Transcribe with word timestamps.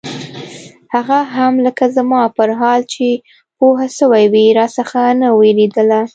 هغه 0.93 1.19
هم 1.33 1.53
لکه 1.65 1.85
زما 1.97 2.21
پر 2.37 2.49
حال 2.59 2.81
چې 2.93 3.07
پوهه 3.57 3.87
سوې 3.99 4.23
وي 4.33 4.45
راڅخه 4.57 5.03
نه 5.21 5.29
وېرېدله. 5.39 6.01